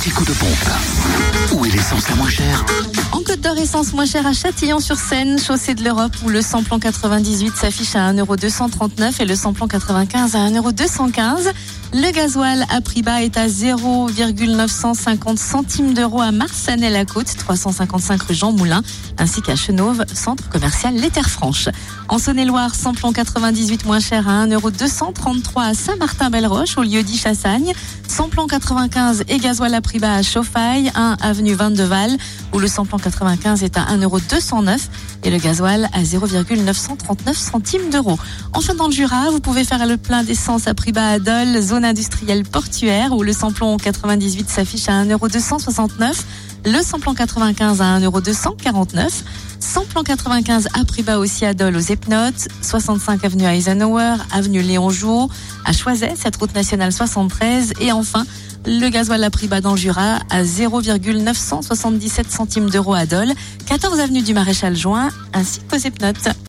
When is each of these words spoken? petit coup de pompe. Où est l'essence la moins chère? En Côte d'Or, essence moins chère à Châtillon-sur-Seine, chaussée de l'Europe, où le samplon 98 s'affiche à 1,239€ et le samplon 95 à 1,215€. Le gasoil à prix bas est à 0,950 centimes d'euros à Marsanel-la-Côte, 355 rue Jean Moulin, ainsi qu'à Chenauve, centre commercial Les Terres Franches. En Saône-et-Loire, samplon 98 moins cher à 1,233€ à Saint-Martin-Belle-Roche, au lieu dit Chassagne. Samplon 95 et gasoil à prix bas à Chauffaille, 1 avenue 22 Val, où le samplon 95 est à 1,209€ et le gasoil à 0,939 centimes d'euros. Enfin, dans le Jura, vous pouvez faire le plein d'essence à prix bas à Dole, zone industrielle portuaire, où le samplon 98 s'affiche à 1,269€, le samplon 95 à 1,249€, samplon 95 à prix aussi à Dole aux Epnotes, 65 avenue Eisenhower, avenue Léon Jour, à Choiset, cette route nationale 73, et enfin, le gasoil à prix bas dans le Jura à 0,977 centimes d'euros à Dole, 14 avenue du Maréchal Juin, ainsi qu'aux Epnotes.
petit 0.00 0.10
coup 0.10 0.24
de 0.24 0.32
pompe. 0.32 1.52
Où 1.52 1.66
est 1.66 1.70
l'essence 1.70 2.08
la 2.08 2.14
moins 2.14 2.30
chère? 2.30 2.64
En 3.12 3.18
Côte 3.18 3.40
d'Or, 3.40 3.58
essence 3.58 3.92
moins 3.92 4.06
chère 4.06 4.26
à 4.26 4.32
Châtillon-sur-Seine, 4.32 5.38
chaussée 5.38 5.74
de 5.74 5.84
l'Europe, 5.84 6.12
où 6.24 6.30
le 6.30 6.40
samplon 6.40 6.78
98 6.78 7.54
s'affiche 7.54 7.94
à 7.96 8.10
1,239€ 8.10 9.20
et 9.20 9.24
le 9.26 9.34
samplon 9.34 9.68
95 9.68 10.36
à 10.36 10.48
1,215€. 10.48 11.52
Le 11.92 12.12
gasoil 12.12 12.64
à 12.70 12.80
prix 12.80 13.02
bas 13.02 13.20
est 13.20 13.36
à 13.36 13.48
0,950 13.48 15.38
centimes 15.40 15.92
d'euros 15.92 16.20
à 16.20 16.30
Marsanel-la-Côte, 16.30 17.26
355 17.36 18.22
rue 18.22 18.34
Jean 18.34 18.52
Moulin, 18.52 18.82
ainsi 19.18 19.42
qu'à 19.42 19.56
Chenauve, 19.56 20.04
centre 20.14 20.48
commercial 20.48 20.94
Les 20.94 21.10
Terres 21.10 21.28
Franches. 21.28 21.68
En 22.08 22.18
Saône-et-Loire, 22.18 22.76
samplon 22.76 23.12
98 23.12 23.86
moins 23.86 23.98
cher 23.98 24.28
à 24.28 24.46
1,233€ 24.46 25.70
à 25.70 25.74
Saint-Martin-Belle-Roche, 25.74 26.78
au 26.78 26.82
lieu 26.82 27.02
dit 27.02 27.18
Chassagne. 27.18 27.72
Samplon 28.06 28.46
95 28.46 29.24
et 29.28 29.38
gasoil 29.38 29.74
à 29.74 29.80
prix 29.80 29.98
bas 29.98 30.14
à 30.14 30.22
Chauffaille, 30.22 30.92
1 30.94 31.16
avenue 31.20 31.54
22 31.54 31.82
Val, 31.82 32.16
où 32.52 32.60
le 32.60 32.68
samplon 32.68 32.98
95 32.98 33.64
est 33.64 33.76
à 33.76 33.86
1,209€ 33.96 34.78
et 35.22 35.30
le 35.30 35.38
gasoil 35.38 35.88
à 35.92 36.02
0,939 36.02 37.36
centimes 37.36 37.90
d'euros. 37.90 38.18
Enfin, 38.52 38.74
dans 38.74 38.86
le 38.86 38.92
Jura, 38.92 39.30
vous 39.30 39.40
pouvez 39.40 39.64
faire 39.64 39.86
le 39.86 39.96
plein 39.96 40.22
d'essence 40.22 40.66
à 40.66 40.74
prix 40.74 40.92
bas 40.92 41.08
à 41.08 41.18
Dole, 41.18 41.60
zone 41.60 41.84
industrielle 41.84 42.44
portuaire, 42.44 43.12
où 43.12 43.22
le 43.22 43.32
samplon 43.32 43.76
98 43.76 44.48
s'affiche 44.48 44.88
à 44.88 45.04
1,269€, 45.04 46.24
le 46.66 46.82
samplon 46.82 47.14
95 47.14 47.80
à 47.80 47.98
1,249€, 47.98 49.08
samplon 49.60 50.02
95 50.02 50.68
à 50.74 50.84
prix 50.84 51.04
aussi 51.16 51.44
à 51.44 51.54
Dole 51.54 51.76
aux 51.76 51.80
Epnotes, 51.80 52.48
65 52.62 53.24
avenue 53.24 53.44
Eisenhower, 53.44 54.16
avenue 54.32 54.62
Léon 54.62 54.90
Jour, 54.90 55.30
à 55.64 55.72
Choiset, 55.72 56.14
cette 56.16 56.36
route 56.36 56.54
nationale 56.54 56.92
73, 56.92 57.74
et 57.80 57.92
enfin, 57.92 58.24
le 58.78 58.88
gasoil 58.88 59.24
à 59.24 59.30
prix 59.30 59.48
bas 59.48 59.60
dans 59.60 59.72
le 59.72 59.76
Jura 59.76 60.20
à 60.30 60.44
0,977 60.44 62.30
centimes 62.30 62.70
d'euros 62.70 62.94
à 62.94 63.04
Dole, 63.04 63.32
14 63.66 63.98
avenue 63.98 64.22
du 64.22 64.32
Maréchal 64.32 64.76
Juin, 64.76 65.08
ainsi 65.32 65.60
qu'aux 65.68 65.76
Epnotes. 65.76 66.30